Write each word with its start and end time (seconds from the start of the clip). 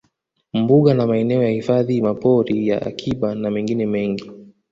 Mbuga 0.53 0.93
na 0.93 1.07
maeneo 1.07 1.43
ya 1.43 1.49
hifadhi 1.49 2.01
mapori 2.01 2.67
ya 2.67 2.81
akiba 2.81 3.35
na 3.35 3.51
mengine 3.51 3.85
mengi 3.85 4.31